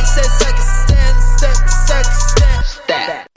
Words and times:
Take 0.00 0.06
six 0.06 0.38
seconds, 0.38 0.64
stand, 0.86 1.22
step, 1.36 1.68
second, 1.68 2.14
step, 2.14 2.64
step. 2.64 3.29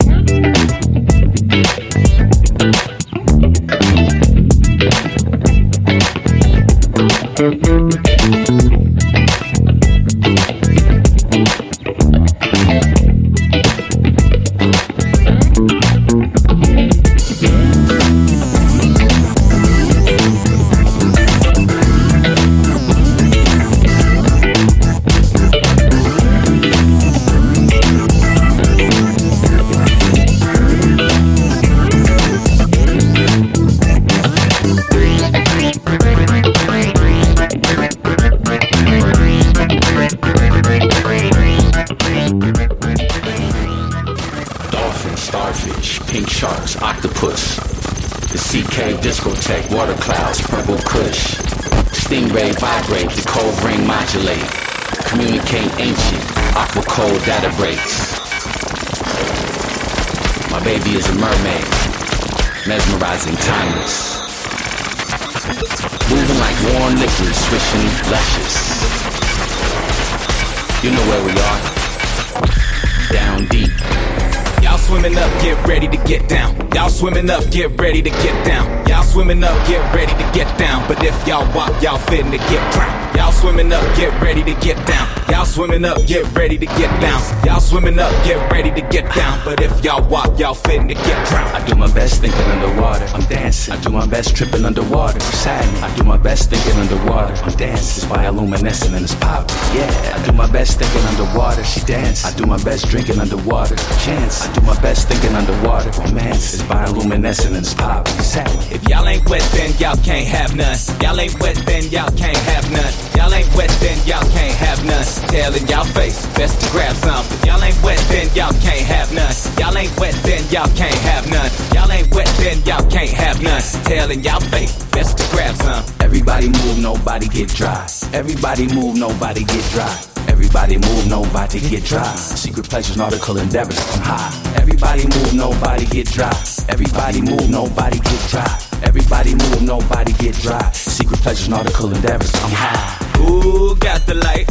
Swimming 77.03 77.29
up, 77.29 77.43
get 77.51 77.69
ready 77.77 78.01
to 78.01 78.09
get 78.09 78.45
down. 78.45 78.87
Y'all 78.87 79.03
swimming 79.03 79.43
up, 79.43 79.67
get 79.67 79.83
ready 79.93 80.13
to 80.13 80.31
get 80.31 80.47
down. 80.57 80.87
But 80.87 81.03
if 81.03 81.27
y'all 81.27 81.45
walk, 81.53 81.83
y'all 81.83 81.97
fitting 81.97 82.31
to 82.31 82.37
get 82.37 82.73
drowned. 82.73 83.12
Y'all 83.15 83.31
swimming 83.31 83.71
up, 83.71 83.83
get 83.95 84.11
ready 84.21 84.43
to 84.43 84.53
get 84.61 84.75
down. 84.87 85.07
Y'all 85.29 85.45
swimming 85.45 85.85
up, 85.85 85.97
get 86.07 86.23
ready 86.35 86.57
to 86.57 86.65
get 86.65 86.89
down. 87.01 87.21
Y'all 87.45 87.59
swimming 87.59 87.99
up, 87.99 88.11
get 88.25 88.51
ready 88.51 88.71
to 88.71 88.81
get 88.89 89.05
down. 89.13 89.39
But 89.45 89.61
if 89.61 89.83
y'all 89.83 90.07
walk, 90.09 90.39
y'all 90.39 90.53
fitting 90.53 90.87
to 90.87 90.93
get 90.93 91.27
drowned. 91.27 91.55
I 91.55 91.65
do 91.67 91.75
my 91.75 91.91
best 91.93 92.21
thinking 92.21 92.41
underwater. 92.41 93.05
I'm 93.13 93.21
dancing. 93.27 93.73
I 93.73 93.81
do 93.81 93.89
my 93.89 94.07
best 94.07 94.35
tripping 94.35 94.65
underwater. 94.65 95.19
Sadly, 95.19 95.81
I 95.81 95.95
do 95.95 96.03
my 96.03 96.17
best 96.17 96.49
thinking 96.49 96.79
underwater. 96.79 97.33
I'm 97.43 97.55
dancing. 97.55 98.03
It's 98.03 98.05
bioluminescent 98.05 98.93
and 98.95 99.03
it's 99.03 99.15
pop. 99.15 99.49
Yeah. 99.73 100.15
I 100.15 100.25
do 100.25 100.31
my 100.31 100.49
best 100.51 100.79
thinking 100.79 101.01
underwater. 101.09 101.63
She 101.63 101.81
dance. 101.81 102.25
I 102.25 102.35
do 102.35 102.45
my 102.45 102.61
best 102.63 102.87
drinking 102.87 103.19
underwater. 103.19 103.75
Chance. 104.05 104.47
I 104.47 104.53
do 104.53 104.61
my 104.61 104.79
best 104.81 105.09
thinking 105.09 105.35
underwater. 105.35 105.91
Romance. 106.01 106.53
It's 106.53 106.63
bioluminescent 106.63 107.47
and 107.47 107.57
it's 107.57 107.73
pop. 107.73 108.07
Sadly. 108.07 108.75
If 108.75 108.87
y'all 108.87 109.07
ain't 109.07 109.27
wet, 109.29 109.47
then 109.53 109.71
y'all 109.77 109.97
can't 110.03 110.27
have 110.27 110.55
none. 110.55 110.77
Y'all 111.01 111.19
ain't 111.19 111.39
wet, 111.39 111.55
then 111.65 111.83
y'all 111.89 112.11
can't 112.17 112.37
have 112.37 112.71
none. 112.71 113.02
Y'all 113.23 113.35
ain't 113.35 113.55
wet, 113.55 113.69
then 113.79 113.95
y'all 114.05 114.29
can't 114.35 114.53
have 114.57 114.83
none. 114.83 115.05
Tail 115.31 115.55
in 115.55 115.65
y'all 115.67 115.85
face, 115.95 116.25
best 116.35 116.59
to 116.59 116.69
grab 116.71 116.93
some. 116.97 117.23
If 117.31 117.45
y'all 117.45 117.63
ain't 117.63 117.81
wet, 117.81 117.97
then 118.11 118.27
y'all 118.35 118.51
can't 118.59 118.83
have 118.83 119.13
none. 119.15 119.31
Y'all 119.57 119.77
ain't 119.77 119.97
wet, 119.97 120.13
then 120.27 120.43
y'all 120.51 120.67
can't 120.75 120.99
have 121.07 121.23
none. 121.31 121.49
Y'all 121.73 121.89
ain't 121.89 122.13
wet, 122.13 122.27
then 122.43 122.59
y'all 122.65 122.85
can't 122.91 123.09
have 123.11 123.41
none. 123.41 123.61
Tail 123.85 124.11
in 124.11 124.23
y'all 124.23 124.41
face, 124.51 124.75
best 124.91 125.17
to 125.19 125.23
grab 125.31 125.55
some. 125.55 125.85
Everybody 126.01 126.49
move, 126.49 126.79
nobody 126.79 127.29
get 127.29 127.47
dry. 127.47 127.87
Everybody 128.11 128.67
move, 128.75 128.97
nobody 128.97 129.45
get 129.45 129.71
dry. 129.71 129.95
Everybody 130.27 130.75
move, 130.75 131.07
nobody 131.07 131.61
get 131.61 131.85
dry. 131.85 132.13
Secret 132.15 132.69
pleasures, 132.69 132.97
nautical 132.97 133.37
endeavors, 133.37 133.79
I'm 133.95 134.01
high. 134.03 134.59
Everybody 134.59 135.03
move, 135.03 135.33
nobody 135.33 135.85
get 135.85 136.07
dry. 136.07 136.35
Everybody 136.67 137.21
move, 137.21 137.49
nobody 137.49 137.99
get 137.99 138.19
dry. 138.27 138.59
Everybody 138.83 139.33
move, 139.33 139.61
nobody 139.61 140.11
get 140.19 140.35
dry. 140.35 140.71
Secret 140.73 141.21
pleasures, 141.21 141.47
nautical 141.47 141.95
endeavors, 141.95 142.33
I'm 142.43 142.51
high. 142.51 143.02
Who 143.23 143.75
got 143.77 144.05
the 144.05 144.15
light? 144.15 144.47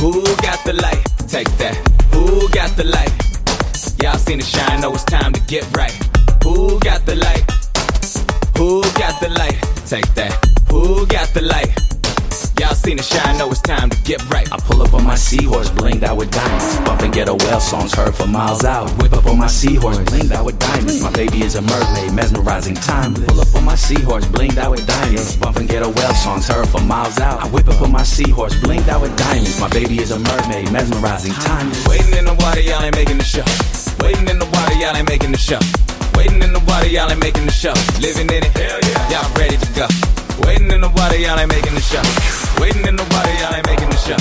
Who 0.00 0.22
got 0.46 0.64
the 0.64 0.72
light? 0.72 1.02
Take 1.28 1.50
that. 1.58 1.76
Who 2.12 2.48
got 2.50 2.76
the 2.76 2.84
light? 2.84 3.12
Y'all 4.02 4.18
seen 4.18 4.38
it 4.38 4.46
shine, 4.46 4.80
know 4.80 4.92
it's 4.94 5.04
time 5.04 5.32
to 5.32 5.40
get 5.46 5.64
right. 5.76 5.94
Who 6.44 6.78
got 6.80 7.04
the 7.06 7.16
light? 7.16 7.44
Who 8.56 8.82
got 9.02 9.20
the 9.20 9.30
light? 9.30 9.58
Take 9.86 10.08
that. 10.14 10.32
Who 10.70 11.06
got 11.06 11.28
the 11.34 11.42
light? 11.42 11.95
Y'all 12.60 12.74
seen 12.74 12.98
it 12.98 13.04
shine, 13.04 13.38
know 13.38 13.48
it's 13.50 13.62
time 13.62 13.88
to 13.88 13.96
get 14.02 14.20
right. 14.28 14.50
I 14.52 14.58
pull 14.58 14.82
up 14.82 14.92
on 14.92 15.04
my 15.04 15.14
seahorse, 15.14 15.70
blinged 15.70 16.02
out 16.02 16.18
with 16.18 16.30
diamonds. 16.30 16.76
Bump 16.84 17.00
and 17.00 17.12
get 17.12 17.28
a 17.28 17.34
whale 17.34 17.60
songs 17.60 17.94
heard 17.94 18.14
for 18.14 18.26
miles 18.26 18.62
out. 18.62 18.90
Whip 19.00 19.14
up 19.14 19.24
on 19.24 19.38
my 19.38 19.46
seahorse, 19.46 19.96
blinged 19.98 20.32
out 20.32 20.44
with 20.44 20.58
diamonds. 20.58 21.02
My 21.02 21.10
baby 21.12 21.40
is 21.42 21.54
a 21.54 21.62
mermaid, 21.62 22.12
mesmerizing 22.12 22.74
timeless. 22.74 23.26
Pull 23.26 23.40
up 23.40 23.54
on 23.54 23.64
my 23.64 23.74
seahorse, 23.74 24.26
blinged 24.26 24.58
out 24.58 24.70
with 24.72 24.86
diamonds. 24.86 25.36
Bump 25.36 25.56
and 25.56 25.68
get 25.68 25.82
a 25.82 25.88
whale 25.88 26.14
songs 26.14 26.46
heard 26.46 26.68
for 26.68 26.80
miles 26.82 27.18
out. 27.18 27.42
I 27.42 27.48
whip 27.48 27.68
up 27.68 27.80
on 27.80 27.90
my 27.90 28.02
seahorse, 28.02 28.54
blinged 28.60 28.88
out 28.88 29.00
with 29.00 29.16
diamonds. 29.16 29.58
My 29.58 29.68
baby 29.70 29.98
is 29.98 30.10
a 30.10 30.18
mermaid, 30.18 30.70
mesmerizing 30.70 31.32
timeless. 31.32 31.86
Waiting 31.88 32.12
in 32.12 32.26
the 32.26 32.34
water, 32.34 32.60
y'all 32.60 32.82
ain't 32.82 32.94
making 32.94 33.16
the 33.16 33.24
show. 33.24 33.46
Waiting 34.04 34.28
in 34.28 34.38
the 34.38 34.48
water, 34.52 34.74
y'all 34.74 34.94
ain't 34.94 35.08
making 35.08 35.32
the 35.32 35.38
show. 35.38 35.60
Waiting 36.14 36.42
in 36.42 36.52
the 36.52 36.60
water, 36.68 36.88
y'all 36.88 37.10
ain't 37.10 37.20
making 37.20 37.46
the 37.46 37.52
show. 37.52 37.74
Living 38.00 38.28
in 38.28 38.44
it, 38.44 38.52
hell 38.52 38.80
yeah. 38.82 39.22
Y'all 39.22 39.34
ready 39.38 39.56
to 39.56 39.72
go. 39.72 40.25
Waiting 40.44 40.70
in 40.70 40.80
the 40.80 40.88
water, 40.88 41.16
y'all 41.16 41.38
ain't 41.38 41.48
making 41.48 41.74
the 41.74 41.80
show. 41.80 42.02
Waiting 42.60 42.86
in 42.86 42.96
the 42.96 43.06
water, 43.14 43.32
y'all 43.40 43.54
ain't 43.54 43.66
making 43.66 43.88
the 43.88 43.96
show. 43.96 44.18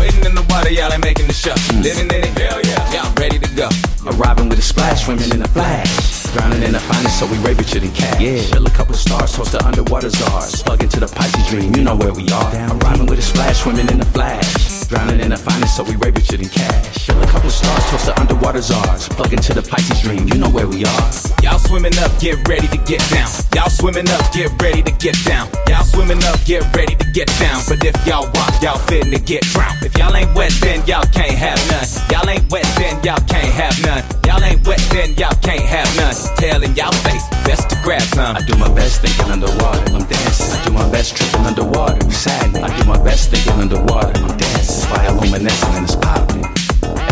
Waiting 0.00 0.24
in 0.24 0.34
the 0.34 0.46
water, 0.48 0.70
y'all 0.70 0.92
ain't 0.92 1.04
making 1.04 1.26
the 1.26 1.32
show. 1.32 1.54
Living 1.80 2.08
in 2.08 2.24
it, 2.24 2.32
hell 2.38 2.60
yeah. 2.64 2.92
Y'all 2.92 3.12
ready 3.20 3.38
to 3.38 3.50
go. 3.54 3.68
Arriving 4.06 4.48
with 4.48 4.58
a 4.58 4.62
splash, 4.62 5.04
swimming 5.04 5.30
in 5.30 5.42
a 5.42 5.48
flash. 5.48 6.24
Drowning 6.32 6.62
in 6.62 6.72
the 6.72 6.80
finest, 6.80 7.18
so 7.18 7.26
we 7.26 7.36
rape 7.38 7.58
richer 7.58 7.80
than 7.80 7.92
cash. 7.92 8.20
Yeah. 8.20 8.40
Chill 8.48 8.66
a 8.66 8.70
couple 8.70 8.94
stars, 8.94 9.32
toast 9.32 9.52
the 9.52 9.64
underwater 9.64 10.10
czars. 10.10 10.62
Plug 10.62 10.82
into 10.82 11.00
the 11.00 11.08
Pisces 11.08 11.46
dream, 11.48 11.74
you 11.74 11.82
know 11.82 11.96
where 11.96 12.12
we 12.12 12.28
are. 12.30 12.50
Arriving 12.76 13.06
with 13.06 13.18
a 13.18 13.22
splash, 13.22 13.62
swimming 13.62 13.88
in 13.90 14.00
a 14.00 14.04
flash. 14.06 14.79
Drowning 14.90 15.20
in 15.20 15.30
the 15.30 15.36
finest, 15.36 15.76
so 15.76 15.84
we 15.84 15.94
rave 16.02 16.18
it 16.18 16.34
in 16.34 16.48
cash. 16.48 17.06
Fill 17.06 17.22
a 17.22 17.26
couple 17.26 17.48
stars, 17.48 17.84
toast 17.94 18.06
the 18.06 18.20
underwater 18.20 18.60
czars. 18.60 19.08
Plug 19.08 19.32
into 19.32 19.54
the 19.54 19.62
Pisces 19.62 20.02
dream, 20.02 20.26
you 20.26 20.34
know 20.34 20.50
where 20.50 20.66
we 20.66 20.82
are. 20.82 21.06
Y'all 21.46 21.62
swimming 21.62 21.94
up, 22.02 22.10
get 22.18 22.42
ready 22.48 22.66
to 22.66 22.76
get 22.90 22.98
down. 23.06 23.30
Y'all 23.54 23.70
swimming 23.70 24.10
up, 24.10 24.18
get 24.34 24.50
ready 24.60 24.82
to 24.82 24.90
get 24.98 25.14
down. 25.22 25.46
Y'all 25.70 25.86
swimming 25.86 26.18
up, 26.26 26.42
get 26.42 26.66
ready 26.74 26.98
to 26.98 27.06
get 27.14 27.30
down. 27.38 27.62
But 27.70 27.86
if 27.86 27.94
y'all 28.02 28.26
walk, 28.34 28.50
y'all 28.58 28.82
fitting 28.90 29.14
to 29.14 29.22
get 29.22 29.46
drowned. 29.54 29.78
If 29.86 29.96
y'all 29.96 30.10
ain't 30.10 30.34
wet, 30.34 30.50
then 30.58 30.82
y'all 30.90 31.06
can't 31.14 31.38
have 31.38 31.62
none. 31.70 31.86
Y'all 32.10 32.26
ain't 32.26 32.50
wet, 32.50 32.66
then 32.74 32.98
y'all 33.06 33.22
can't 33.30 33.54
have 33.54 33.78
none. 33.86 34.02
Y'all 34.26 34.42
ain't 34.42 34.66
wet, 34.66 34.82
then 34.90 35.14
y'all 35.14 35.38
can't 35.38 35.62
have 35.70 35.86
none. 36.02 36.18
Tail 36.34 36.66
in 36.66 36.74
y'all 36.74 36.90
face, 37.06 37.22
best 37.46 37.70
to 37.70 37.78
grab 37.86 38.02
some. 38.10 38.34
I 38.34 38.42
do 38.42 38.58
my 38.58 38.66
best 38.74 39.06
thinking 39.06 39.30
underwater, 39.30 39.86
I'm 39.94 40.02
dancing. 40.10 40.50
I 40.50 40.58
do 40.66 40.74
my 40.74 40.90
best 40.90 41.14
tripping 41.14 41.46
underwater, 41.46 42.02
I'm 42.02 42.10
sagging. 42.10 42.64
I 42.64 42.74
do 42.74 42.84
my 42.90 42.98
best 42.98 43.30
thinking 43.30 43.54
underwater, 43.54 44.18
I'm 44.18 44.34
dancing. 44.34 44.79
Bioluminescent 44.86 45.76
and 45.76 45.84
it's 45.84 45.96
popping. 45.96 46.44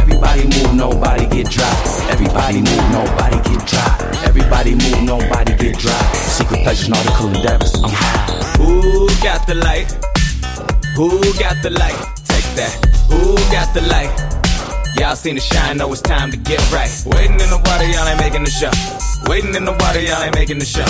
Everybody 0.01 0.45
move, 0.45 0.75
nobody 0.75 1.27
get 1.27 1.51
dry. 1.51 1.73
Everybody 2.11 2.59
move, 2.59 2.91
nobody 2.93 3.37
get 3.49 3.67
dry. 3.67 4.21
Everybody 4.25 4.75
move, 4.75 5.03
nobody 5.03 5.55
get 5.57 5.79
dry. 5.79 6.13
Secret 6.15 6.63
pleasures, 6.63 6.89
nautical 6.89 7.29
endeavors, 7.29 7.75
I'm 7.83 7.91
high. 7.91 8.57
Who 8.59 9.09
got 9.23 9.47
the 9.47 9.55
light? 9.55 9.91
Who 10.97 11.21
got 11.39 11.63
the 11.63 11.71
light? 11.71 11.99
Take 12.27 12.49
that. 12.57 12.75
Who 13.09 13.37
got 13.51 13.73
the 13.75 13.83
light? 13.83 14.38
Y'all 14.99 15.15
seen 15.15 15.37
the 15.37 15.41
shine, 15.41 15.79
know 15.79 15.87
it's 15.93 16.03
time 16.03 16.29
to 16.33 16.37
get 16.37 16.59
right. 16.75 16.91
Waiting 17.07 17.39
in 17.39 17.47
the 17.55 17.61
water, 17.71 17.87
y'all 17.87 18.03
ain't 18.11 18.19
making 18.19 18.43
the 18.43 18.51
show. 18.51 18.75
Waiting 19.31 19.55
in 19.55 19.63
the 19.63 19.71
water, 19.71 20.03
y'all 20.03 20.19
ain't 20.27 20.35
making 20.35 20.59
the 20.59 20.67
show. 20.67 20.83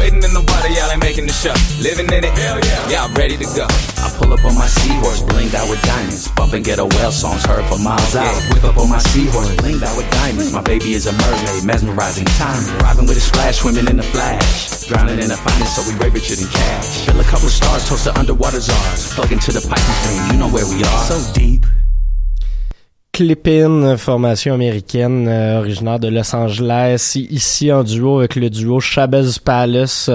Waiting 0.00 0.24
in 0.24 0.32
the 0.32 0.40
water, 0.40 0.72
y'all 0.72 0.88
ain't 0.88 1.04
making 1.04 1.28
the 1.28 1.36
show. 1.36 1.52
Living 1.84 2.08
in 2.08 2.24
it, 2.24 2.32
hell 2.32 2.56
yeah. 2.56 2.88
Y'all 2.88 3.12
ready 3.12 3.36
to 3.36 3.44
go. 3.52 3.68
I 4.00 4.08
pull 4.16 4.32
up 4.32 4.40
on 4.40 4.56
my 4.56 4.64
seahorse, 4.64 5.20
blinged 5.28 5.52
out 5.52 5.68
with 5.68 5.84
diamonds. 5.84 6.32
Bump 6.32 6.56
and 6.56 6.64
get 6.64 6.80
a 6.80 6.88
whale 6.88 7.12
songs 7.12 7.44
heard 7.44 7.60
for 7.68 7.76
miles 7.76 8.16
out. 8.16 8.32
Whip 8.48 8.64
up 8.64 8.80
on 8.80 8.88
my 8.88 8.96
seahorse, 9.12 9.52
blinged 9.60 9.84
out 9.84 10.00
with 10.00 10.08
diamonds. 10.08 10.48
My 10.56 10.64
baby 10.64 10.96
is 10.96 11.04
a 11.04 11.12
mermaid, 11.12 11.60
mesmerizing 11.68 12.24
time. 12.40 12.64
Arriving 12.80 13.04
with 13.04 13.20
a 13.20 13.24
splash, 13.24 13.60
swimming 13.60 13.84
in 13.84 14.00
the 14.00 14.08
flash. 14.16 14.88
Drowning 14.88 15.20
in 15.20 15.28
the 15.28 15.36
finest, 15.36 15.76
so 15.76 15.84
we 15.84 15.92
rave 16.00 16.16
richer 16.16 16.40
than 16.40 16.48
cash. 16.48 17.04
Fill 17.04 17.20
a 17.20 17.24
couple 17.28 17.52
stars, 17.52 17.84
toast 17.84 18.08
the 18.08 18.16
underwater 18.16 18.64
czars. 18.64 19.12
Plug 19.12 19.28
into 19.28 19.52
the 19.52 19.60
Pisces 19.60 19.98
dream, 20.08 20.22
you 20.32 20.38
know 20.40 20.48
where 20.48 20.64
we 20.64 20.80
are. 20.80 21.04
So 21.04 21.20
deep. 21.36 21.68
Clipin, 23.14 23.98
formation 23.98 24.54
américaine 24.54 25.28
euh, 25.28 25.58
originaire 25.58 26.00
de 26.00 26.08
Los 26.08 26.34
Angeles, 26.34 27.12
ici 27.14 27.70
en 27.70 27.84
duo 27.84 28.20
avec 28.20 28.36
le 28.36 28.48
duo 28.48 28.80
Chabez 28.80 29.32
Palace, 29.44 30.08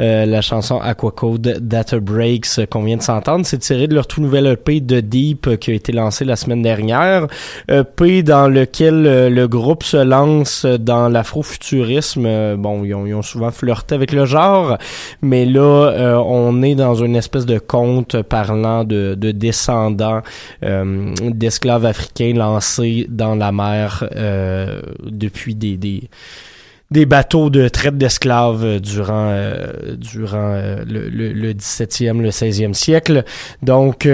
euh, 0.00 0.26
la 0.26 0.40
chanson 0.40 0.80
Aquacode 0.80 1.58
Data 1.60 2.00
Breaks 2.00 2.58
euh, 2.58 2.66
qu'on 2.66 2.82
vient 2.82 2.96
de 2.96 3.02
s'entendre, 3.02 3.46
c'est 3.46 3.58
tiré 3.58 3.86
de 3.86 3.94
leur 3.94 4.08
tout 4.08 4.20
nouvel 4.20 4.48
EP 4.48 4.80
de 4.80 4.98
Deep 4.98 5.46
euh, 5.46 5.54
qui 5.54 5.70
a 5.70 5.74
été 5.74 5.92
lancé 5.92 6.24
la 6.24 6.34
semaine 6.34 6.62
dernière, 6.62 7.28
EP 7.68 8.24
dans 8.24 8.48
lequel 8.48 9.28
le 9.32 9.46
groupe 9.46 9.84
se 9.84 9.98
lance 9.98 10.66
dans 10.66 11.08
l'afrofuturisme, 11.08 12.56
bon 12.56 12.82
ils 12.82 12.92
ont, 12.92 13.06
ils 13.06 13.14
ont, 13.14 13.22
souvent 13.22 13.52
flirté 13.52 13.94
avec 13.94 14.10
le 14.10 14.24
genre, 14.24 14.78
mais 15.20 15.44
là 15.44 16.18
on 16.26 16.60
est 16.64 16.74
dans 16.74 16.96
une 16.96 17.14
espèce 17.14 17.46
de 17.46 17.60
conte 17.60 18.20
parlant 18.22 18.82
de, 18.82 19.14
de 19.16 19.30
descendants 19.30 20.22
d'esclaves 20.60 21.86
africains 21.86 22.31
lancés 22.32 23.06
dans 23.08 23.34
la 23.34 23.52
mer 23.52 24.08
euh, 24.16 24.82
depuis 25.04 25.54
des, 25.54 26.08
bateaux 27.06 27.50
de 27.50 27.68
traite 27.68 27.96
d'esclaves 27.98 28.80
durant 28.80 29.28
euh, 29.30 29.96
durant 29.96 30.52
euh, 30.54 30.84
le, 30.86 31.08
le, 31.08 31.32
le 31.32 31.52
17e, 31.52 32.20
le 32.20 32.30
16e 32.30 32.74
siècle. 32.74 33.24
Donc 33.62 34.06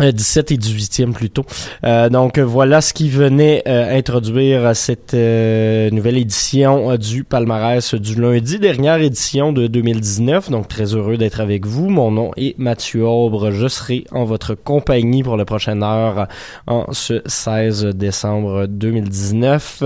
17 0.00 0.52
et 0.52 0.56
18e 0.56 1.12
plutôt. 1.12 1.46
Euh, 1.84 2.10
donc 2.10 2.38
voilà 2.38 2.82
ce 2.82 2.92
qui 2.92 3.08
venait 3.08 3.62
euh, 3.66 3.96
introduire 3.96 4.76
cette 4.76 5.14
euh, 5.14 5.90
nouvelle 5.90 6.18
édition 6.18 6.96
du 6.96 7.24
palmarès 7.24 7.94
du 7.94 8.20
lundi, 8.20 8.58
dernière 8.58 9.00
édition 9.00 9.52
de 9.52 9.66
2019. 9.66 10.50
Donc 10.50 10.68
très 10.68 10.94
heureux 10.94 11.16
d'être 11.16 11.40
avec 11.40 11.64
vous. 11.64 11.88
Mon 11.88 12.10
nom 12.10 12.30
est 12.36 12.58
Mathieu 12.58 13.06
Aubre. 13.06 13.50
Je 13.52 13.68
serai 13.68 14.04
en 14.10 14.24
votre 14.24 14.54
compagnie 14.54 15.22
pour 15.22 15.38
la 15.38 15.46
prochaine 15.46 15.82
heure 15.82 16.28
en 16.66 16.92
ce 16.92 17.22
16 17.24 17.86
décembre 17.86 18.66
2019. 18.66 19.82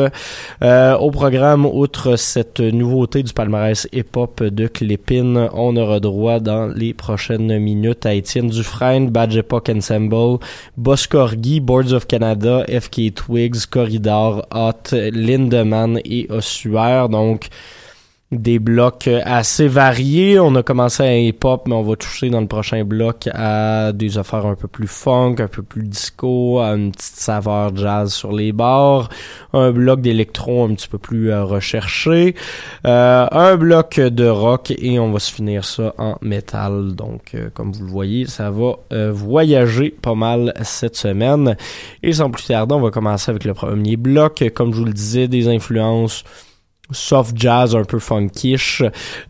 au 0.62 1.10
programme, 1.12 1.66
outre 1.66 2.16
cette 2.16 2.60
nouveauté 2.60 3.22
du 3.22 3.32
palmarès 3.32 3.86
hip-hop 3.92 4.42
de 4.42 4.66
Clépine, 4.66 5.48
on 5.52 5.76
aura 5.76 6.00
droit 6.00 6.40
dans 6.40 6.66
les 6.66 6.94
prochaines 6.94 7.58
minutes 7.58 8.06
à 8.06 8.14
Étienne 8.14 8.48
Dufresne, 8.48 9.10
Badge 9.10 9.36
Epoch 9.36 9.68
Ensemble, 9.80 10.40
Boss 10.76 11.06
Corgi, 11.06 11.58
Boards 11.60 11.92
of 11.92 12.06
Canada, 12.06 12.64
FK 12.68 13.14
Twigs, 13.14 13.64
Corridor, 13.64 14.46
Hot, 14.50 14.92
Lindemann 14.92 15.98
et 16.04 16.30
Ossuaire. 16.30 17.08
Donc, 17.08 17.48
des 18.32 18.60
blocs 18.60 19.10
assez 19.24 19.66
variés. 19.66 20.38
On 20.38 20.54
a 20.54 20.62
commencé 20.62 21.02
à 21.02 21.18
hip-hop, 21.18 21.66
mais 21.66 21.74
on 21.74 21.82
va 21.82 21.96
toucher 21.96 22.30
dans 22.30 22.40
le 22.40 22.46
prochain 22.46 22.84
bloc 22.84 23.28
à 23.34 23.92
des 23.92 24.18
affaires 24.18 24.46
un 24.46 24.54
peu 24.54 24.68
plus 24.68 24.86
funk, 24.86 25.36
un 25.40 25.48
peu 25.48 25.62
plus 25.62 25.82
disco, 25.82 26.60
à 26.60 26.74
une 26.74 26.92
petite 26.92 27.16
saveur 27.16 27.76
jazz 27.76 28.12
sur 28.12 28.32
les 28.32 28.52
bars, 28.52 29.08
un 29.52 29.72
bloc 29.72 30.00
d'électro 30.00 30.64
un 30.64 30.74
petit 30.74 30.86
peu 30.86 30.98
plus 30.98 31.32
euh, 31.32 31.44
recherché, 31.44 32.36
euh, 32.86 33.26
un 33.32 33.56
bloc 33.56 33.98
de 33.98 34.26
rock 34.26 34.72
et 34.78 35.00
on 35.00 35.10
va 35.10 35.18
se 35.18 35.32
finir 35.32 35.64
ça 35.64 35.94
en 35.98 36.16
métal. 36.22 36.94
Donc, 36.94 37.32
euh, 37.34 37.50
comme 37.52 37.72
vous 37.72 37.84
le 37.84 37.90
voyez, 37.90 38.26
ça 38.26 38.50
va 38.50 38.76
euh, 38.92 39.10
voyager 39.12 39.90
pas 39.90 40.14
mal 40.14 40.52
cette 40.62 40.96
semaine. 40.96 41.56
Et 42.04 42.12
sans 42.12 42.30
plus 42.30 42.46
tarder, 42.46 42.74
on 42.74 42.80
va 42.80 42.90
commencer 42.90 43.30
avec 43.30 43.44
le 43.44 43.54
premier 43.54 43.96
bloc. 43.96 44.44
Comme 44.54 44.72
je 44.72 44.78
vous 44.78 44.84
le 44.84 44.92
disais, 44.92 45.26
des 45.26 45.48
influences 45.48 46.24
soft 46.92 47.36
jazz 47.36 47.74
un 47.74 47.84
peu 47.84 47.98
funkish. 47.98 48.82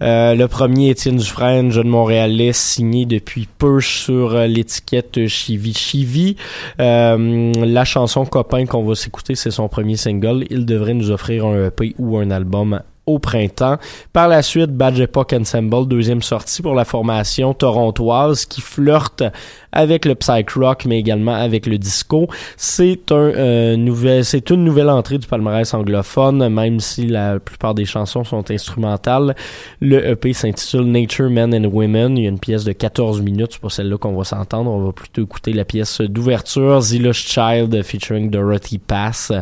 Euh, 0.02 0.34
le 0.34 0.48
premier 0.48 0.90
Étienne 0.90 1.16
Dufresne, 1.16 1.70
jeune 1.70 1.88
montréalais, 1.88 2.52
signé 2.52 3.06
depuis 3.06 3.48
peu 3.58 3.80
sur 3.80 4.34
euh, 4.34 4.46
l'étiquette 4.46 5.26
Chivi 5.26 5.74
Chivi. 5.74 6.36
Euh, 6.80 7.52
la 7.54 7.84
chanson 7.84 8.24
Copain 8.24 8.66
qu'on 8.66 8.84
va 8.84 8.94
s'écouter, 8.94 9.34
c'est 9.34 9.50
son 9.50 9.68
premier 9.68 9.96
single. 9.96 10.44
Il 10.50 10.66
devrait 10.66 10.94
nous 10.94 11.10
offrir 11.10 11.46
un 11.46 11.66
EP 11.66 11.94
ou 11.98 12.18
un 12.18 12.30
album 12.30 12.80
au 13.06 13.18
printemps. 13.18 13.78
Par 14.12 14.28
la 14.28 14.42
suite, 14.42 14.70
Badge 14.70 15.00
Epoch 15.00 15.32
Ensemble, 15.32 15.88
deuxième 15.88 16.22
sortie 16.22 16.62
pour 16.62 16.74
la 16.74 16.84
formation 16.84 17.54
torontoise 17.54 18.46
qui 18.46 18.60
flirte 18.60 19.24
avec 19.72 20.04
le 20.04 20.14
psych 20.14 20.50
rock, 20.50 20.84
mais 20.86 20.98
également 20.98 21.34
avec 21.34 21.66
le 21.66 21.78
disco. 21.78 22.28
C'est 22.56 23.12
un 23.12 23.16
euh, 23.16 23.76
nouvel, 23.76 24.24
c'est 24.24 24.50
une 24.50 24.64
nouvelle 24.64 24.90
entrée 24.90 25.18
du 25.18 25.26
palmarès 25.26 25.72
anglophone, 25.74 26.48
même 26.48 26.80
si 26.80 27.06
la 27.06 27.38
plupart 27.38 27.74
des 27.74 27.84
chansons 27.84 28.24
sont 28.24 28.50
instrumentales. 28.50 29.34
Le 29.80 30.06
EP 30.10 30.32
s'intitule 30.32 30.84
Nature 30.84 31.30
Men 31.30 31.54
and 31.54 31.68
Women. 31.68 32.18
Il 32.18 32.24
y 32.24 32.26
a 32.26 32.30
une 32.30 32.38
pièce 32.38 32.64
de 32.64 32.72
14 32.72 33.20
minutes, 33.20 33.50
c'est 33.52 33.60
pas 33.60 33.68
celle-là 33.68 33.98
qu'on 33.98 34.16
va 34.16 34.24
s'entendre. 34.24 34.70
On 34.70 34.84
va 34.84 34.92
plutôt 34.92 35.22
écouter 35.22 35.52
la 35.52 35.64
pièce 35.64 36.00
d'ouverture, 36.00 36.80
Zilla's 36.80 37.16
Child 37.16 37.82
featuring 37.82 38.30
Dorothy 38.30 38.78
Pass. 38.78 39.32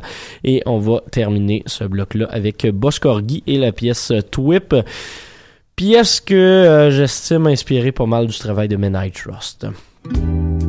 Et 0.44 0.62
on 0.66 0.78
va 0.78 1.02
terminer 1.10 1.62
ce 1.66 1.84
bloc-là 1.84 2.26
avec 2.30 2.66
Boss 2.66 2.98
Corgi 2.98 3.42
et 3.46 3.58
la 3.58 3.72
pièce 3.72 4.12
Twip. 4.30 4.74
Pièce 5.76 6.20
que 6.20 6.34
euh, 6.34 6.90
j'estime 6.90 7.46
inspirée 7.46 7.92
pas 7.92 8.06
mal 8.06 8.26
du 8.26 8.36
travail 8.36 8.66
de 8.66 8.76
Men 8.76 9.00
I 9.00 9.12
Trust. 9.12 9.66
Música 10.04 10.67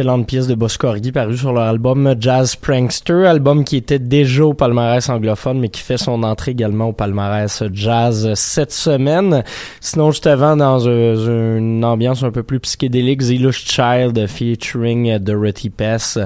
excellente 0.00 0.26
pièce 0.26 0.46
de 0.46 0.54
Boscorghi 0.54 1.12
parue 1.12 1.36
sur 1.36 1.52
leur 1.52 1.64
album 1.64 2.14
Jazz 2.18 2.56
Prankster, 2.56 3.26
album 3.26 3.64
qui 3.64 3.76
était 3.76 3.98
déjà 3.98 4.44
au 4.44 4.54
palmarès 4.54 5.06
anglophone 5.10 5.58
mais 5.58 5.68
qui 5.68 5.82
fait 5.82 5.98
son 5.98 6.22
entrée 6.22 6.52
également 6.52 6.86
au 6.86 6.92
palmarès 6.94 7.62
jazz 7.74 8.32
cette 8.32 8.72
semaine. 8.72 9.44
Sinon, 9.82 10.10
juste 10.10 10.26
avant, 10.26 10.56
dans 10.56 10.78
une 10.78 11.84
ambiance 11.84 12.22
un 12.22 12.30
peu 12.30 12.42
plus 12.42 12.60
psychédélique, 12.60 13.20
Zilush 13.20 13.66
Child 13.66 14.26
featuring 14.26 15.18
Dorothy 15.18 15.68
Pess 15.68 16.18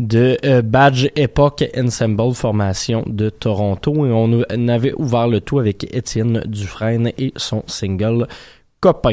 de 0.00 0.36
euh, 0.44 0.60
Badge 0.60 1.06
Epoch 1.14 1.62
Ensemble 1.78 2.34
formation 2.34 3.04
de 3.06 3.30
Toronto 3.30 4.04
et 4.04 4.10
on 4.10 4.42
avait 4.66 4.94
ouvert 4.94 5.28
le 5.28 5.40
tout 5.40 5.60
avec 5.60 5.94
Étienne 5.94 6.42
Dufresne 6.44 7.12
et 7.18 7.32
son 7.36 7.62
single 7.68 8.26
Copain. 8.80 9.12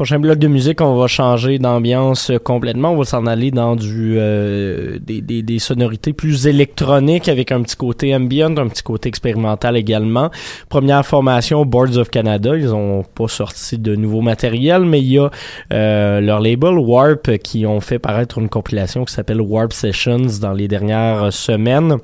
Prochain 0.00 0.18
bloc 0.18 0.38
de 0.38 0.48
musique, 0.48 0.80
on 0.80 0.96
va 0.96 1.08
changer 1.08 1.58
d'ambiance 1.58 2.32
complètement. 2.42 2.92
On 2.92 2.96
va 2.96 3.04
s'en 3.04 3.26
aller 3.26 3.50
dans 3.50 3.76
du 3.76 4.14
euh, 4.16 4.98
des, 4.98 5.20
des, 5.20 5.42
des, 5.42 5.58
sonorités 5.58 6.14
plus 6.14 6.46
électroniques 6.46 7.28
avec 7.28 7.52
un 7.52 7.60
petit 7.60 7.76
côté 7.76 8.16
ambient, 8.16 8.56
un 8.56 8.68
petit 8.68 8.82
côté 8.82 9.10
expérimental 9.10 9.76
également. 9.76 10.30
Première 10.70 11.04
formation, 11.04 11.66
Boards 11.66 11.98
of 11.98 12.08
Canada. 12.08 12.56
Ils 12.56 12.72
ont 12.74 13.02
pas 13.02 13.28
sorti 13.28 13.76
de 13.76 13.94
nouveau 13.94 14.22
matériel, 14.22 14.86
mais 14.86 15.02
il 15.02 15.12
y 15.12 15.18
a 15.18 15.30
euh, 15.74 16.22
leur 16.22 16.40
label 16.40 16.78
Warp 16.78 17.36
qui 17.36 17.66
ont 17.66 17.82
fait 17.82 17.98
paraître 17.98 18.38
une 18.38 18.48
compilation 18.48 19.04
qui 19.04 19.12
s'appelle 19.12 19.42
Warp 19.42 19.74
Sessions 19.74 20.28
dans 20.40 20.54
les 20.54 20.66
dernières 20.66 21.30
semaines 21.30 21.98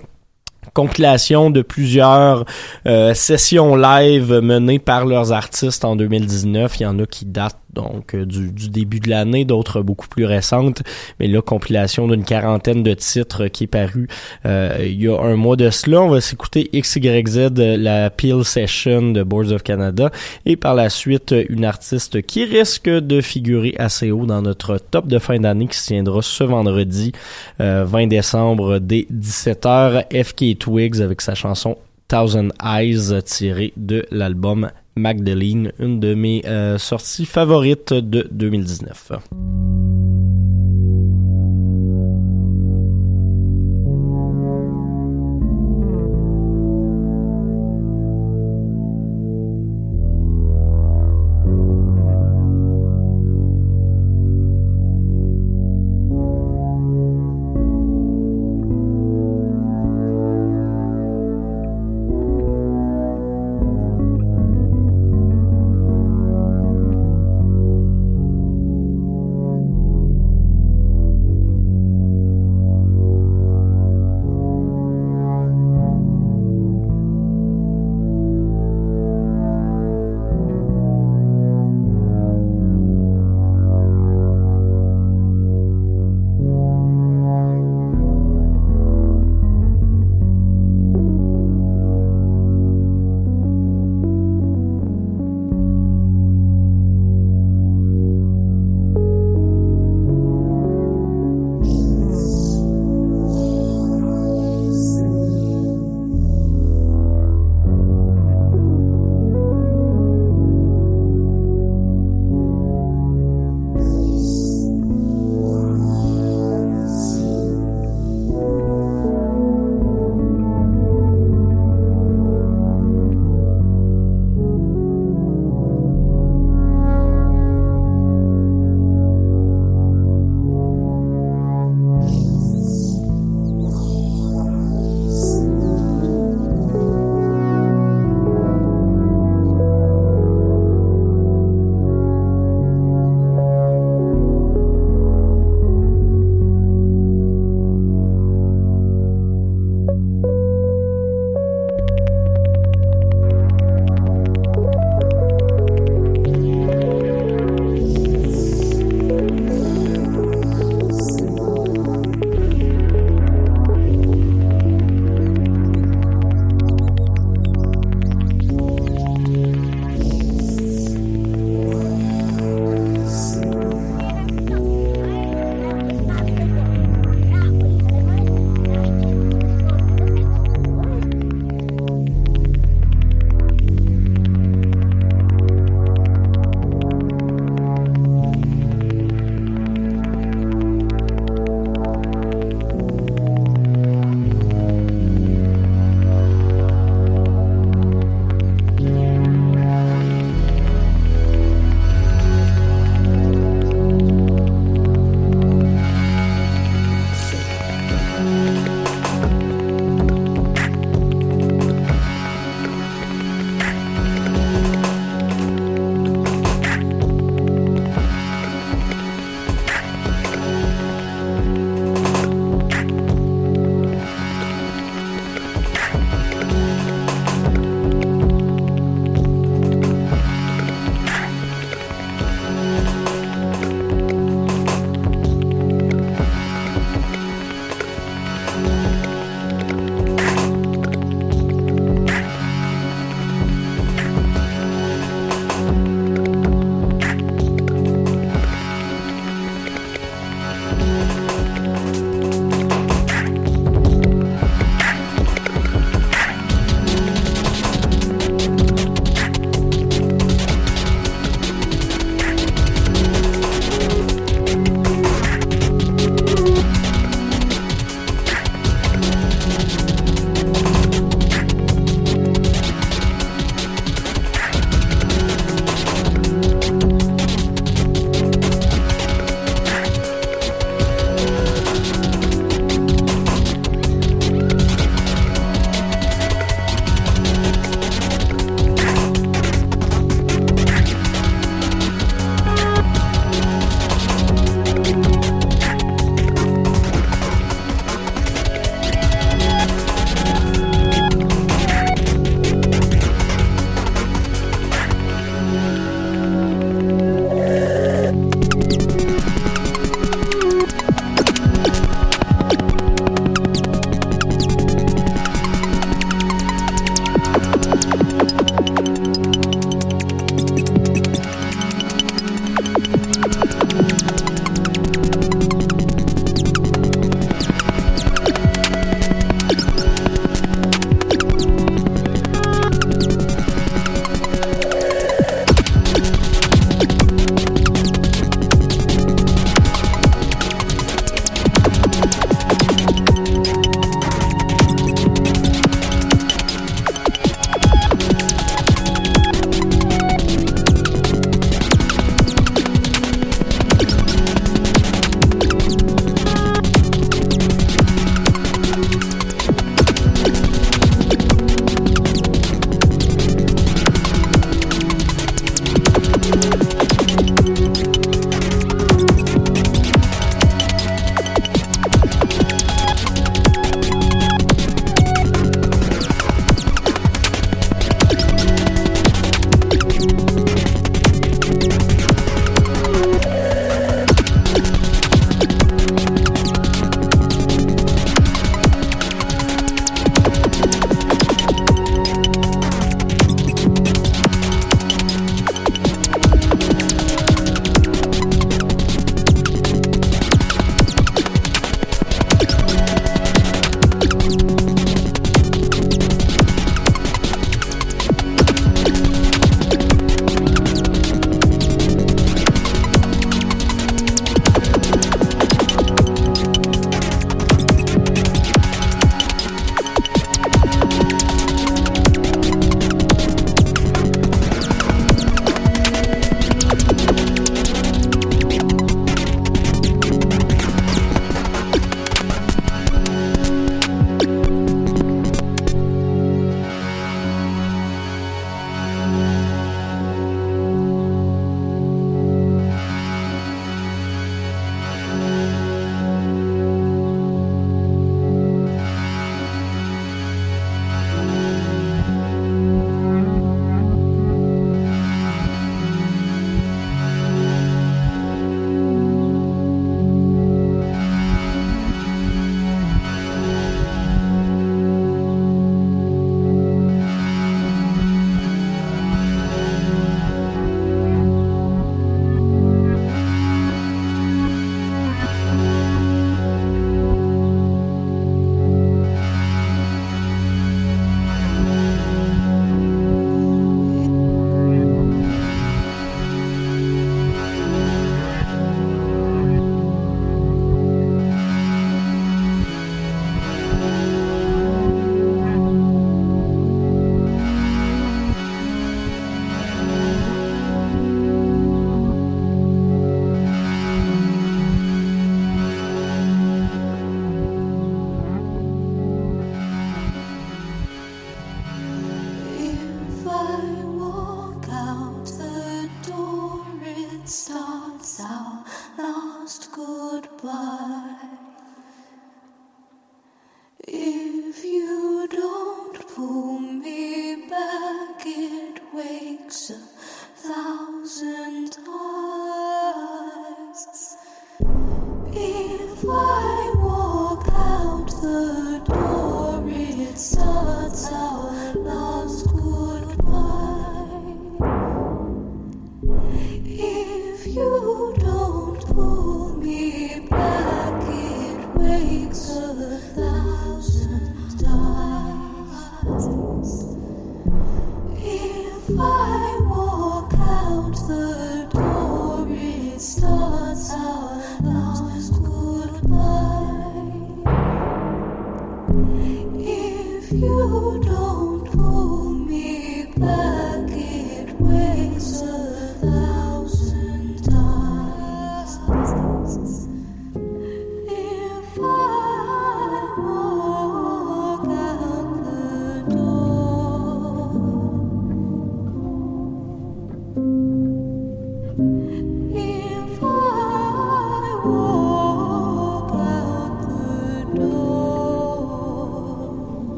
compilation 0.74 1.48
de 1.48 1.62
plusieurs 1.62 2.44
euh, 2.86 3.14
sessions 3.14 3.76
live 3.76 4.40
menées 4.42 4.78
par 4.78 5.06
leurs 5.06 5.32
artistes 5.32 5.84
en 5.86 5.96
2019. 5.96 6.78
Il 6.78 6.82
y 6.82 6.86
en 6.86 6.98
a 6.98 7.06
qui 7.06 7.24
datent 7.24 7.56
donc 7.76 8.14
euh, 8.14 8.24
du, 8.24 8.68
début 8.70 8.98
de 9.00 9.10
l'année, 9.10 9.44
d'autres 9.44 9.82
beaucoup 9.82 10.08
plus 10.08 10.24
récentes, 10.24 10.82
mais 11.20 11.28
là, 11.28 11.42
compilation 11.42 12.08
d'une 12.08 12.24
quarantaine 12.24 12.82
de 12.82 12.94
titres 12.94 13.46
qui 13.48 13.64
est 13.64 13.68
paru 13.68 14.08
euh, 14.44 14.78
il 14.80 15.00
y 15.00 15.08
a 15.08 15.20
un 15.20 15.36
mois 15.36 15.56
de 15.56 15.70
cela. 15.70 16.02
On 16.02 16.08
va 16.08 16.20
s'écouter 16.20 16.70
XYZ, 16.74 17.50
la 17.56 18.10
Peel 18.10 18.44
Session 18.44 19.12
de 19.12 19.22
Boards 19.22 19.52
of 19.52 19.62
Canada, 19.62 20.10
et 20.46 20.56
par 20.56 20.74
la 20.74 20.88
suite, 20.88 21.34
une 21.48 21.64
artiste 21.64 22.22
qui 22.22 22.44
risque 22.44 22.88
de 22.88 23.20
figurer 23.20 23.74
assez 23.78 24.10
haut 24.10 24.26
dans 24.26 24.42
notre 24.42 24.78
top 24.78 25.06
de 25.06 25.18
fin 25.18 25.38
d'année 25.38 25.68
qui 25.68 25.76
se 25.76 25.88
tiendra 25.88 26.22
ce 26.22 26.44
vendredi 26.44 27.12
20 27.58 27.64
euh, 27.64 28.06
décembre 28.06 28.78
dès 28.78 29.06
17h, 29.12 30.24
FK 30.24 30.58
Twigs 30.58 31.00
avec 31.00 31.20
sa 31.20 31.34
chanson 31.34 31.76
Thousand 32.08 32.48
Eyes 32.64 33.22
tirée 33.24 33.72
de 33.76 34.06
l'album 34.10 34.70
Magdalene, 34.96 35.72
une 35.78 36.00
de 36.00 36.14
mes 36.14 36.42
euh, 36.46 36.78
sorties 36.78 37.26
favorites 37.26 37.92
de 37.92 38.26
2019. 38.30 39.12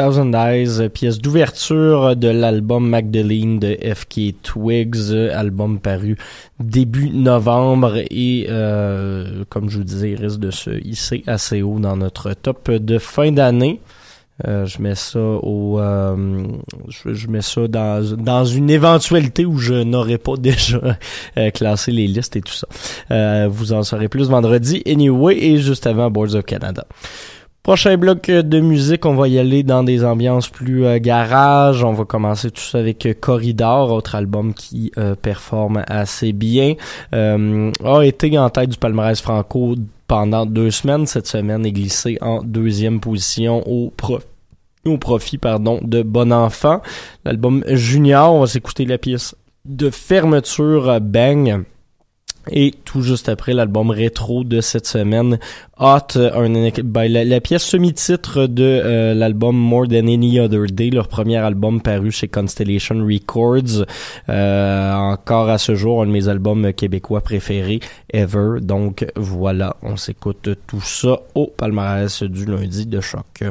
Thousand 0.00 0.32
Eyes, 0.32 0.80
euh, 0.80 0.88
pièce 0.88 1.18
d'ouverture 1.18 2.16
de 2.16 2.28
l'album 2.28 2.88
Magdalene 2.88 3.58
de 3.58 3.76
FK 3.94 4.40
Twigs, 4.42 5.10
euh, 5.10 5.38
album 5.38 5.78
paru 5.78 6.16
début 6.58 7.10
novembre 7.10 7.98
et 8.10 8.46
euh, 8.48 9.44
comme 9.50 9.68
je 9.68 9.76
vous 9.76 9.84
disais, 9.84 10.12
il 10.12 10.16
risque 10.16 10.40
de 10.40 10.50
se 10.50 10.70
hisser 10.70 11.22
assez 11.26 11.60
haut 11.60 11.78
dans 11.78 11.98
notre 11.98 12.32
top 12.32 12.70
de 12.70 12.96
fin 12.96 13.30
d'année. 13.30 13.78
Euh, 14.48 14.64
je 14.64 14.80
mets 14.80 14.94
ça 14.94 15.20
au, 15.20 15.78
euh, 15.80 16.46
je, 16.88 17.28
mets 17.28 17.42
ça 17.42 17.68
dans 17.68 18.16
dans 18.16 18.44
une 18.46 18.70
éventualité 18.70 19.44
où 19.44 19.58
je 19.58 19.74
n'aurais 19.74 20.16
pas 20.16 20.36
déjà 20.38 20.80
euh, 21.36 21.50
classé 21.50 21.92
les 21.92 22.06
listes 22.06 22.36
et 22.36 22.40
tout 22.40 22.54
ça. 22.54 23.48
Vous 23.48 23.72
en 23.74 23.82
saurez 23.82 24.08
plus 24.08 24.30
vendredi 24.30 24.82
anyway 24.86 25.36
et 25.36 25.58
juste 25.58 25.86
avant 25.86 26.10
Boards 26.10 26.34
of 26.34 26.44
Canada. 26.44 26.86
Prochain 27.62 27.98
bloc 27.98 28.30
de 28.30 28.60
musique, 28.60 29.04
on 29.04 29.14
va 29.14 29.28
y 29.28 29.38
aller 29.38 29.62
dans 29.62 29.82
des 29.82 30.02
ambiances 30.02 30.48
plus 30.48 30.86
euh, 30.86 30.98
garage. 30.98 31.84
On 31.84 31.92
va 31.92 32.06
commencer 32.06 32.50
tout 32.50 32.62
ça 32.62 32.78
avec 32.78 33.04
euh, 33.04 33.12
Corridor, 33.12 33.92
autre 33.92 34.14
album 34.14 34.54
qui 34.54 34.90
euh, 34.96 35.14
performe 35.14 35.84
assez 35.86 36.32
bien. 36.32 36.74
Euh, 37.14 37.70
a 37.84 38.00
été 38.02 38.36
en 38.38 38.48
tête 38.48 38.70
du 38.70 38.78
palmarès 38.78 39.20
franco 39.20 39.74
pendant 40.08 40.46
deux 40.46 40.70
semaines. 40.70 41.06
Cette 41.06 41.26
semaine 41.26 41.66
est 41.66 41.72
glissé 41.72 42.16
en 42.22 42.42
deuxième 42.42 42.98
position 42.98 43.62
au 43.68 43.90
pro- 43.90 44.20
au 44.86 44.96
profit 44.96 45.36
pardon 45.36 45.80
de 45.82 46.02
Bon 46.02 46.32
Enfant. 46.32 46.80
L'album 47.26 47.62
Junior, 47.68 48.32
on 48.32 48.40
va 48.40 48.46
s'écouter 48.46 48.86
la 48.86 48.96
pièce 48.96 49.36
de 49.66 49.90
fermeture 49.90 50.88
euh, 50.88 50.98
Bang. 50.98 51.64
Et 52.50 52.74
tout 52.84 53.02
juste 53.02 53.28
après 53.28 53.54
l'album 53.54 53.90
rétro 53.90 54.44
de 54.44 54.60
cette 54.60 54.86
semaine, 54.86 55.38
Hot, 55.78 56.16
un, 56.16 56.70
ben, 56.84 57.10
la, 57.10 57.24
la 57.24 57.40
pièce 57.40 57.62
semi-titre 57.62 58.46
de 58.46 58.64
euh, 58.64 59.14
l'album 59.14 59.56
More 59.56 59.88
Than 59.88 60.08
Any 60.08 60.38
Other 60.38 60.66
Day, 60.70 60.90
leur 60.90 61.08
premier 61.08 61.38
album 61.38 61.80
paru 61.80 62.10
chez 62.10 62.28
Constellation 62.28 62.96
Records. 63.02 63.86
Euh, 64.28 64.92
encore 64.92 65.48
à 65.48 65.56
ce 65.56 65.74
jour, 65.74 66.02
un 66.02 66.06
de 66.06 66.10
mes 66.10 66.28
albums 66.28 66.74
québécois 66.74 67.22
préférés 67.22 67.80
ever. 68.12 68.60
Donc 68.60 69.06
voilà, 69.16 69.76
on 69.82 69.96
s'écoute 69.96 70.50
tout 70.66 70.82
ça 70.82 71.20
au 71.34 71.46
palmarès 71.46 72.22
du 72.24 72.44
lundi 72.44 72.84
de 72.84 73.00
choc. 73.00 73.44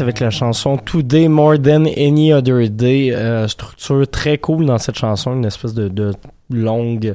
Avec 0.00 0.20
la 0.20 0.30
chanson 0.30 0.76
Today 0.76 1.28
More 1.28 1.58
Than 1.58 1.84
Any 1.96 2.32
Other 2.32 2.68
Day. 2.68 3.12
Euh, 3.12 3.48
structure 3.48 4.06
très 4.08 4.38
cool 4.38 4.66
dans 4.66 4.78
cette 4.78 4.96
chanson, 4.96 5.34
une 5.34 5.44
espèce 5.44 5.74
de, 5.74 6.12
longue 6.50 7.14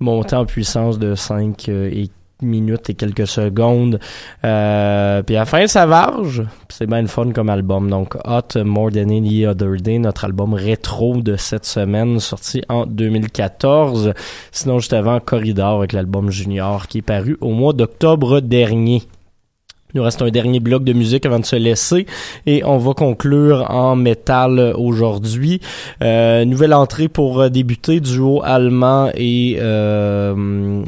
montée 0.00 0.34
en 0.34 0.44
puissance 0.44 0.98
de 0.98 1.14
5 1.14 1.68
et 1.68 2.10
minutes 2.42 2.90
et 2.90 2.94
quelques 2.94 3.26
secondes. 3.26 4.00
Euh, 4.44 5.22
puis 5.22 5.36
à 5.36 5.40
la 5.40 5.44
fin, 5.44 5.66
ça 5.66 5.86
varge. 5.86 6.42
C'est 6.68 6.86
bien 6.86 7.02
le 7.02 7.08
fun 7.08 7.30
comme 7.32 7.50
album. 7.50 7.88
Donc, 7.88 8.16
Hot 8.24 8.62
More 8.64 8.90
Than 8.90 9.10
Any 9.10 9.46
Other 9.46 9.76
Day, 9.76 9.98
notre 9.98 10.24
album 10.24 10.54
rétro 10.54 11.16
de 11.18 11.36
cette 11.36 11.66
semaine, 11.66 12.18
sorti 12.20 12.62
en 12.68 12.84
2014. 12.84 14.12
Sinon, 14.50 14.80
juste 14.80 14.92
avant, 14.92 15.20
Corridor 15.20 15.78
avec 15.78 15.92
l'album 15.92 16.30
Junior 16.30 16.88
qui 16.88 16.98
est 16.98 17.02
paru 17.02 17.36
au 17.40 17.50
mois 17.50 17.72
d'octobre 17.72 18.40
dernier. 18.40 19.02
Il 19.94 19.98
nous 19.98 20.04
reste 20.04 20.22
un 20.22 20.28
dernier 20.28 20.58
bloc 20.58 20.82
de 20.82 20.92
musique 20.92 21.24
avant 21.24 21.38
de 21.38 21.44
se 21.44 21.54
laisser 21.54 22.06
et 22.46 22.64
on 22.64 22.78
va 22.78 22.94
conclure 22.94 23.70
en 23.70 23.94
métal 23.94 24.74
aujourd'hui. 24.76 25.60
Euh, 26.02 26.44
nouvelle 26.44 26.74
entrée 26.74 27.06
pour 27.06 27.40
euh, 27.40 27.48
débuter, 27.48 28.00
duo 28.00 28.42
allemand 28.42 29.10
et 29.14 29.56
euh, 29.60 30.82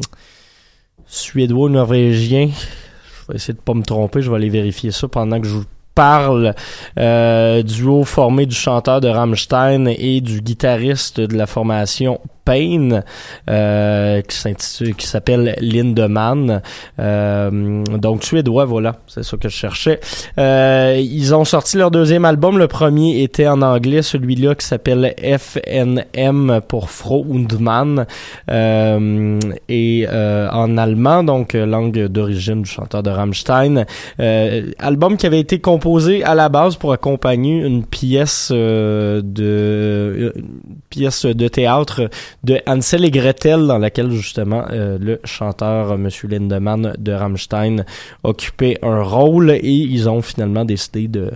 suédois-norvégien. 1.05 2.49
Je 2.49 3.31
vais 3.31 3.35
essayer 3.37 3.53
de 3.53 3.61
pas 3.61 3.73
me 3.73 3.83
tromper, 3.83 4.21
je 4.21 4.29
vais 4.29 4.35
aller 4.35 4.49
vérifier 4.49 4.91
ça 4.91 5.07
pendant 5.07 5.39
que 5.39 5.47
je 5.47 5.53
vous 5.53 5.65
parle. 5.95 6.53
Euh, 6.99 7.63
duo 7.63 8.03
formé 8.03 8.45
du 8.45 8.55
chanteur 8.55 8.99
de 8.99 9.07
Rammstein 9.07 9.87
et 9.87 10.19
du 10.19 10.41
guitariste 10.41 11.21
de 11.21 11.35
la 11.35 11.47
formation 11.47 12.19
Pain, 12.47 13.01
euh, 13.49 14.21
qui 14.21 15.05
s'appelle 15.05 15.57
Lindemann. 15.59 16.61
Euh, 16.97 17.83
donc 17.97 18.23
suédois, 18.23 18.63
voilà, 18.63 18.95
c'est 19.05 19.21
ça 19.21 19.35
que 19.35 19.49
je 19.49 19.53
cherchais. 19.53 19.99
Euh, 20.39 20.97
ils 20.97 21.35
ont 21.35 21.43
sorti 21.43 21.75
leur 21.75 21.91
deuxième 21.91 22.23
album. 22.23 22.57
Le 22.57 22.69
premier 22.69 23.21
était 23.21 23.49
en 23.49 23.61
anglais, 23.61 24.01
celui-là 24.01 24.55
qui 24.55 24.65
s'appelle 24.65 25.13
FNM 25.17 26.61
pour 26.69 26.89
Fro 26.89 27.25
und 27.29 27.49
Mann 27.59 28.05
euh, 28.49 29.39
et 29.67 30.07
en 30.07 30.77
allemand, 30.77 31.25
donc 31.25 31.51
langue 31.51 32.05
d'origine 32.07 32.61
du 32.61 32.69
chanteur 32.69 33.03
de 33.03 33.09
Rammstein. 33.09 33.85
Album 34.17 35.17
qui 35.17 35.25
avait 35.25 35.41
été 35.41 35.59
composé 35.59 36.23
à 36.23 36.33
la 36.33 36.47
base 36.47 36.77
pour 36.77 36.93
accompagner 36.93 37.57
une 37.57 37.85
pièce 37.85 38.51
de 38.53 40.33
une 40.37 40.77
pièce 40.89 41.25
de 41.25 41.47
théâtre 41.47 42.09
de 42.43 42.59
Hansel 42.65 43.05
et 43.05 43.11
Gretel 43.11 43.67
dans 43.67 43.77
laquelle 43.77 44.11
justement 44.11 44.65
euh, 44.69 44.97
le 44.99 45.19
chanteur 45.23 45.91
euh, 45.91 45.97
Monsieur 45.97 46.27
Lindemann 46.27 46.93
de 46.97 47.11
Rammstein 47.11 47.85
occupait 48.23 48.77
un 48.81 49.01
rôle 49.01 49.51
et 49.51 49.61
ils 49.63 50.07
ont 50.09 50.21
finalement 50.21 50.65
décidé 50.65 51.07
de 51.07 51.31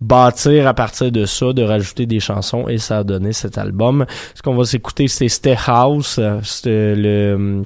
bâtir 0.00 0.66
à 0.66 0.74
partir 0.74 1.12
de 1.12 1.24
ça, 1.24 1.52
de 1.52 1.62
rajouter 1.62 2.06
des 2.06 2.20
chansons 2.20 2.68
et 2.68 2.78
ça 2.78 2.98
a 2.98 3.04
donné 3.04 3.32
cet 3.32 3.56
album. 3.56 4.04
Ce 4.34 4.42
qu'on 4.42 4.54
va 4.54 4.64
s'écouter, 4.64 5.08
c'est 5.08 5.28
Stay 5.28 5.56
House, 5.66 6.18
euh, 6.18 6.38
c'est 6.42 6.94
le 6.94 7.62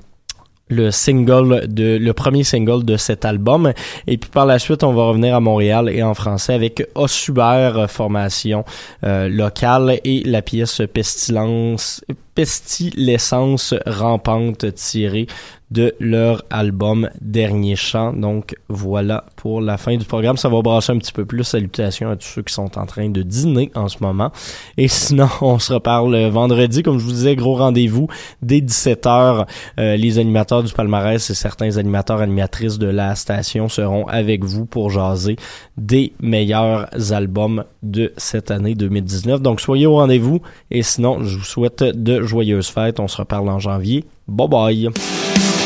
le 0.68 0.90
single 0.90 1.66
de 1.68 1.96
le 1.96 2.12
premier 2.12 2.44
single 2.44 2.84
de 2.84 2.96
cet 2.96 3.24
album. 3.24 3.72
Et 4.06 4.18
puis 4.18 4.30
par 4.30 4.46
la 4.46 4.58
suite 4.58 4.82
on 4.82 4.92
va 4.92 5.04
revenir 5.04 5.34
à 5.34 5.40
Montréal 5.40 5.88
et 5.88 6.02
en 6.02 6.14
français 6.14 6.54
avec 6.54 6.88
Ossuber 6.94 7.86
formation 7.88 8.64
euh, 9.04 9.28
locale 9.28 10.00
et 10.04 10.22
la 10.24 10.42
pièce 10.42 10.82
Pestilence 10.92 12.04
Pestilescence 12.34 13.74
rampante 13.86 14.74
tirée 14.74 15.26
de 15.70 15.94
leur 15.98 16.44
album 16.50 17.10
Dernier 17.20 17.76
Chant. 17.76 18.12
Donc 18.12 18.54
voilà 18.68 19.24
pour 19.36 19.60
la 19.60 19.76
fin 19.76 19.96
du 19.96 20.04
programme. 20.04 20.36
Ça 20.36 20.48
va 20.48 20.62
brasser 20.62 20.92
un 20.92 20.98
petit 20.98 21.12
peu 21.12 21.24
plus. 21.24 21.44
Salutations 21.44 22.10
à 22.10 22.16
tous 22.16 22.26
ceux 22.26 22.42
qui 22.42 22.54
sont 22.54 22.78
en 22.78 22.86
train 22.86 23.08
de 23.08 23.22
dîner 23.22 23.70
en 23.74 23.88
ce 23.88 23.98
moment. 24.00 24.30
Et 24.76 24.88
sinon, 24.88 25.28
on 25.40 25.58
se 25.58 25.72
reparle 25.72 26.16
vendredi. 26.28 26.82
Comme 26.82 26.98
je 26.98 27.04
vous 27.04 27.12
disais, 27.12 27.36
gros 27.36 27.56
rendez-vous 27.56 28.08
dès 28.42 28.60
17h. 28.60 29.46
Euh, 29.78 29.96
les 29.96 30.18
animateurs 30.18 30.62
du 30.62 30.72
palmarès 30.72 31.30
et 31.30 31.34
certains 31.34 31.76
animateurs 31.76 32.20
animatrices 32.20 32.78
de 32.78 32.88
la 32.88 33.14
station 33.14 33.68
seront 33.68 34.06
avec 34.06 34.44
vous 34.44 34.66
pour 34.66 34.90
jaser 34.90 35.36
des 35.76 36.12
meilleurs 36.20 36.88
albums 37.12 37.64
de 37.82 38.12
cette 38.16 38.50
année 38.50 38.74
2019. 38.74 39.42
Donc 39.42 39.60
soyez 39.60 39.86
au 39.86 39.96
rendez-vous. 39.96 40.40
Et 40.70 40.82
sinon, 40.82 41.24
je 41.24 41.38
vous 41.38 41.44
souhaite 41.44 41.82
de 41.82 42.22
joyeuses 42.22 42.68
fêtes. 42.68 43.00
On 43.00 43.08
se 43.08 43.16
reparle 43.16 43.48
en 43.48 43.58
janvier. 43.58 44.04
Bye 44.28 44.46
bye. 44.46 45.65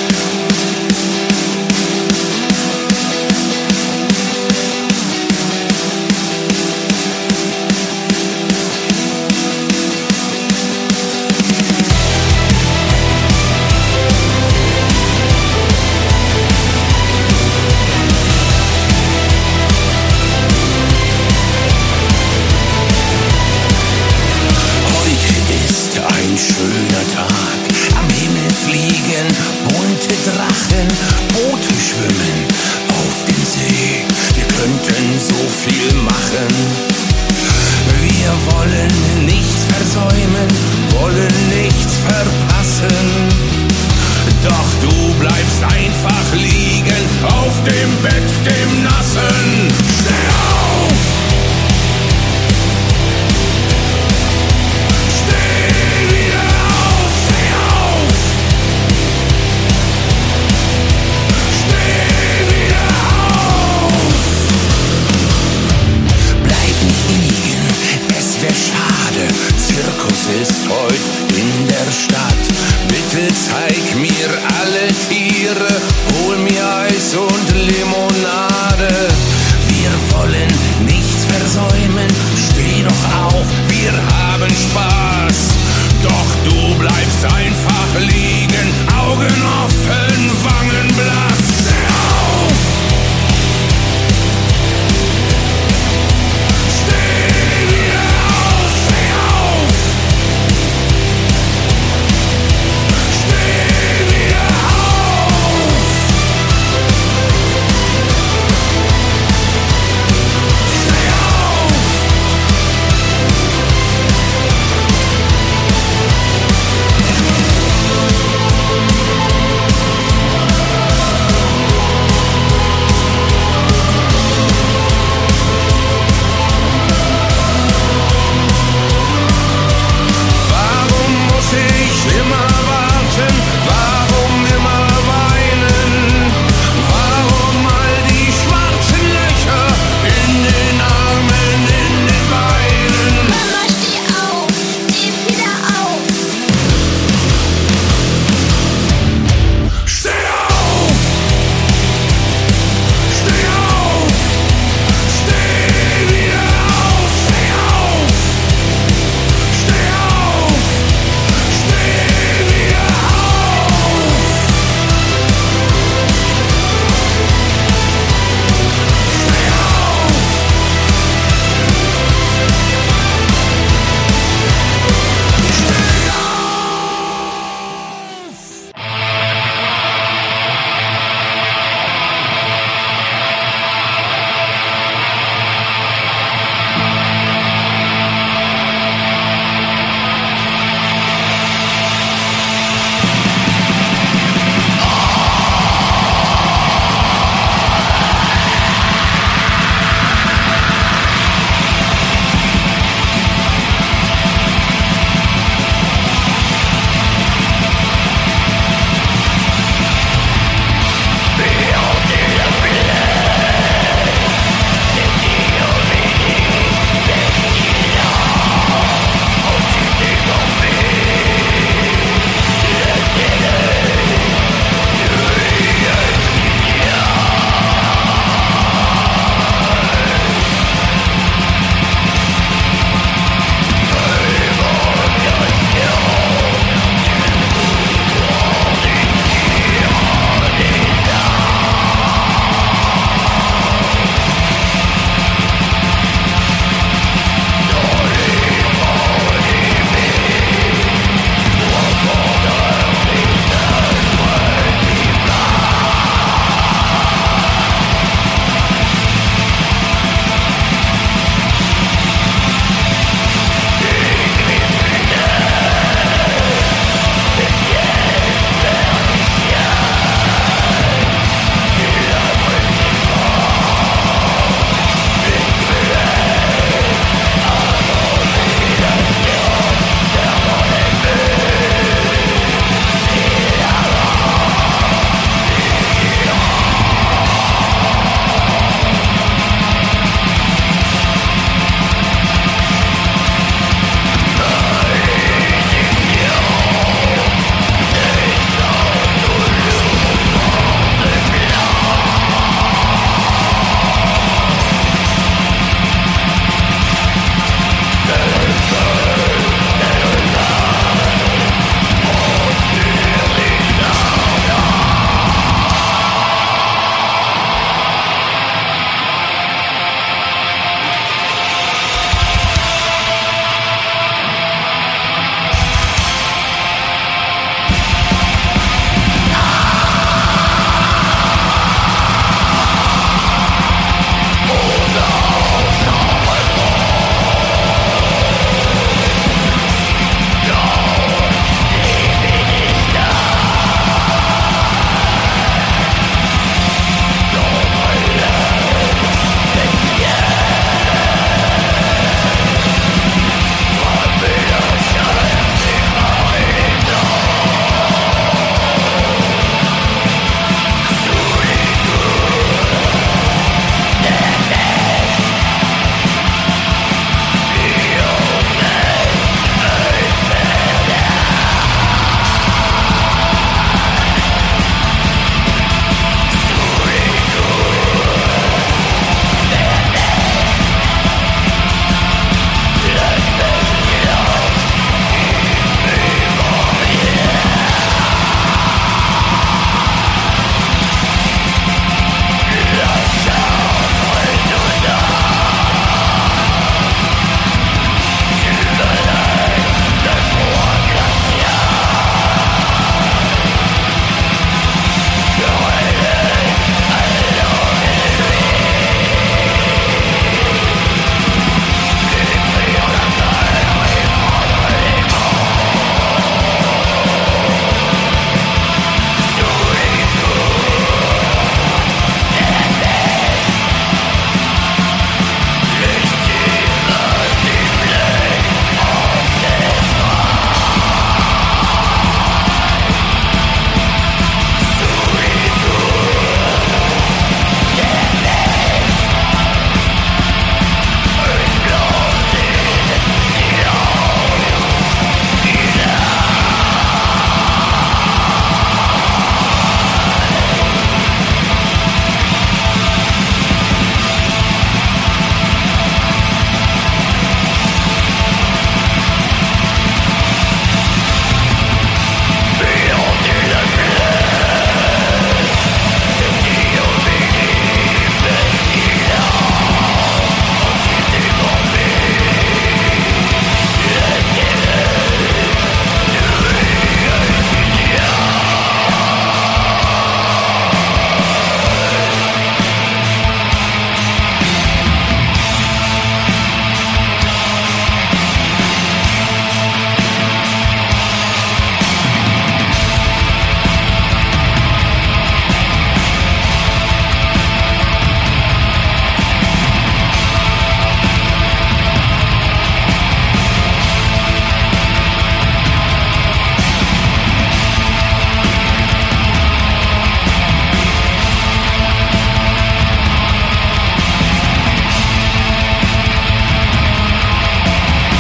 heute 70.71 71.41
in 71.41 71.68
der 71.68 71.91
Stadt. 71.93 72.45
Bitte 72.89 73.35
zeig 73.35 73.97
mir 73.97 74.29
alle 74.61 74.87
Tiere, 75.09 75.68
hol 76.14 76.37
mir 76.39 76.64
Eis 76.87 77.14
und 77.14 77.50